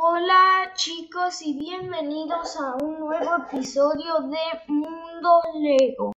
Hola 0.00 0.74
chicos 0.76 1.42
y 1.42 1.58
bienvenidos 1.58 2.56
a 2.56 2.76
un 2.84 3.00
nuevo 3.00 3.30
episodio 3.34 4.20
de 4.28 4.38
Mundo 4.68 5.40
Lego. 5.58 6.12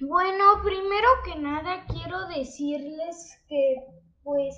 Bueno, 0.00 0.44
primero 0.62 1.08
que 1.24 1.34
nada 1.34 1.84
quiero 1.88 2.28
decirles 2.28 3.42
que 3.48 3.74
pues 4.22 4.54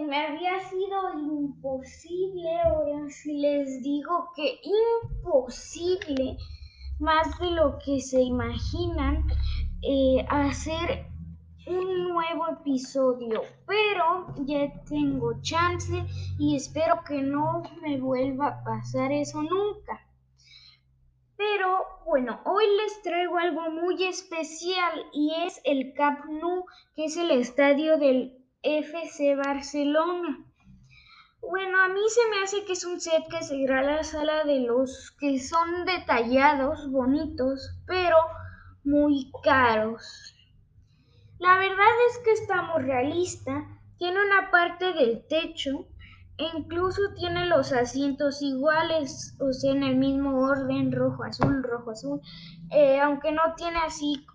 me 0.00 0.26
había 0.26 0.60
sido 0.68 1.18
imposible, 1.18 2.60
ahora 2.64 3.08
sí 3.08 3.38
les 3.38 3.82
digo 3.82 4.30
que 4.34 4.60
imposible, 4.62 6.36
más 6.98 7.38
de 7.38 7.50
lo 7.50 7.78
que 7.84 8.00
se 8.00 8.20
imaginan, 8.20 9.26
eh, 9.82 10.24
hacer 10.28 11.06
un 11.66 12.08
nuevo 12.08 12.48
episodio, 12.48 13.42
pero 13.66 14.34
ya 14.44 14.72
tengo 14.84 15.40
chance 15.42 16.04
y 16.38 16.56
espero 16.56 17.02
que 17.06 17.22
no 17.22 17.62
me 17.82 17.98
vuelva 17.98 18.48
a 18.48 18.64
pasar 18.64 19.12
eso 19.12 19.42
nunca. 19.42 20.00
Pero 21.36 21.84
bueno, 22.06 22.40
hoy 22.44 22.64
les 22.82 23.02
traigo 23.02 23.36
algo 23.36 23.70
muy 23.70 24.04
especial 24.04 25.06
y 25.12 25.32
es 25.46 25.60
el 25.64 25.92
Camp 25.92 26.24
Nou, 26.26 26.64
que 26.94 27.06
es 27.06 27.16
el 27.16 27.30
estadio 27.30 27.98
del 27.98 28.45
FC 28.62 29.36
Barcelona. 29.36 30.44
Bueno, 31.40 31.80
a 31.80 31.88
mí 31.88 32.00
se 32.08 32.28
me 32.28 32.42
hace 32.42 32.64
que 32.64 32.72
es 32.72 32.84
un 32.84 33.00
set 33.00 33.22
que 33.30 33.42
seguirá 33.42 33.82
la 33.82 34.02
sala 34.02 34.44
de 34.44 34.60
los 34.60 35.14
que 35.20 35.38
son 35.38 35.84
detallados, 35.84 36.90
bonitos, 36.90 37.70
pero 37.86 38.16
muy 38.84 39.30
caros. 39.42 40.34
La 41.38 41.58
verdad 41.58 41.86
es 42.10 42.18
que 42.18 42.32
está 42.32 42.62
muy 42.62 42.82
realista, 42.82 43.66
tiene 43.98 44.18
una 44.24 44.50
parte 44.50 44.92
del 44.92 45.26
techo 45.28 45.86
incluso 46.38 47.00
tiene 47.16 47.46
los 47.46 47.72
asientos 47.72 48.42
iguales, 48.42 49.36
o 49.40 49.52
sea, 49.52 49.72
en 49.72 49.82
el 49.82 49.96
mismo 49.96 50.38
orden, 50.40 50.92
rojo, 50.92 51.24
azul, 51.24 51.62
rojo, 51.62 51.92
azul, 51.92 52.20
eh, 52.70 53.00
aunque 53.00 53.32
no 53.32 53.42
tiene 53.56 53.78
así 53.78 54.26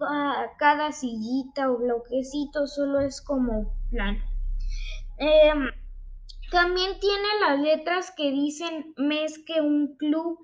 cada 0.58 0.92
sillita 0.92 1.70
o 1.70 1.78
bloquecito, 1.78 2.68
solo 2.68 3.02
es 3.02 3.22
como 3.22 3.74
plano. 3.90 4.20
Em, 5.18 5.70
también 6.50 7.00
tiene 7.00 7.28
las 7.42 7.60
letras 7.60 8.12
que 8.16 8.32
dicen 8.32 8.94
mes 8.98 9.40
que 9.46 9.62
un 9.62 9.96
club, 9.98 10.40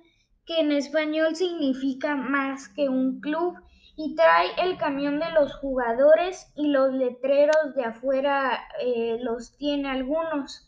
que 0.46 0.60
en 0.60 0.72
español 0.72 1.36
significa 1.36 2.16
más 2.16 2.70
que 2.70 2.88
un 2.88 3.20
club, 3.20 3.56
y 4.00 4.16
trae 4.16 4.52
el 4.60 4.78
camión 4.78 5.20
de 5.20 5.32
los 5.32 5.56
jugadores 5.56 6.52
y 6.56 6.68
los 6.68 6.94
letreros 6.94 7.74
de 7.76 7.84
afuera 7.84 8.60
eh, 8.80 9.18
los 9.22 9.58
tiene 9.58 9.90
algunos. 9.90 10.67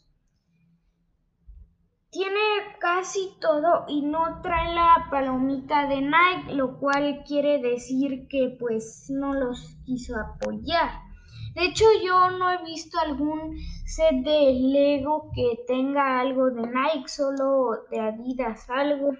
Tiene 2.11 2.39
casi 2.79 3.37
todo 3.39 3.85
y 3.87 4.01
no 4.01 4.41
trae 4.41 4.73
la 4.73 5.07
palomita 5.11 5.85
de 5.85 6.01
Nike, 6.01 6.55
lo 6.55 6.79
cual 6.79 7.23
quiere 7.27 7.59
decir 7.59 8.27
que 8.27 8.57
pues 8.59 9.11
no 9.11 9.35
los 9.35 9.77
quiso 9.85 10.15
apoyar. 10.19 10.89
De 11.53 11.65
hecho, 11.65 11.85
yo 12.03 12.31
no 12.31 12.49
he 12.49 12.63
visto 12.63 12.97
algún 12.99 13.59
set 13.85 14.23
de 14.23 14.53
Lego 14.53 15.29
que 15.35 15.59
tenga 15.67 16.19
algo 16.19 16.49
de 16.49 16.61
Nike, 16.61 17.07
solo 17.07 17.83
de 17.91 17.99
Adidas 17.99 18.67
algo. 18.69 19.11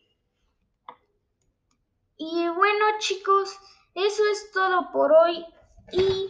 Y 2.19 2.49
bueno 2.49 2.85
chicos, 2.99 3.59
eso 3.95 4.23
es 4.33 4.51
todo 4.53 4.91
por 4.93 5.13
hoy. 5.13 5.47
Y 5.93 6.29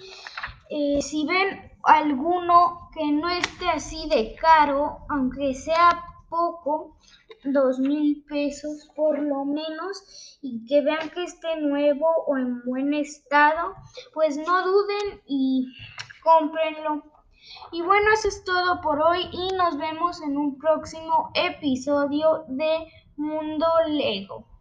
eh, 0.71 1.03
si 1.03 1.27
ven 1.27 1.73
alguno 1.83 2.89
que 2.95 3.11
no 3.13 3.29
esté 3.29 3.69
así 3.69 4.09
de 4.09 4.35
caro, 4.37 5.01
aunque 5.11 5.53
sea 5.55 6.03
poco, 6.29 6.97
dos 7.45 7.79
mil 7.79 8.25
pesos 8.25 8.89
por 8.97 9.19
lo 9.19 9.45
menos, 9.45 10.39
y 10.41 10.65
que 10.67 10.81
vean 10.81 11.11
que 11.11 11.25
esté 11.25 11.61
nuevo 11.61 12.07
o 12.27 12.39
en 12.39 12.63
buen 12.65 12.95
estado, 12.95 13.75
pues 14.15 14.39
no 14.39 14.65
duden 14.65 15.21
y 15.27 15.67
cómprenlo. 16.23 17.03
Y 17.73 17.83
bueno, 17.83 18.13
eso 18.13 18.29
es 18.29 18.45
todo 18.45 18.81
por 18.81 19.01
hoy 19.01 19.29
y 19.33 19.55
nos 19.57 19.77
vemos 19.77 20.23
en 20.23 20.37
un 20.37 20.59
próximo 20.59 21.31
episodio 21.35 22.45
de 22.49 22.87
Mundo 23.17 23.67
Lego. 23.89 24.52